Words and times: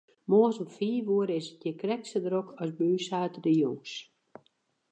Moarns 0.29 0.57
om 0.61 0.69
fiif 0.77 1.05
oere 1.15 1.35
is 1.41 1.47
it 1.53 1.61
hjir 1.63 1.79
krekt 1.81 2.07
sa 2.09 2.19
drok 2.27 2.47
as 2.63 2.69
by 2.77 2.85
ús 2.95 3.05
saterdeitejûns. 3.07 3.91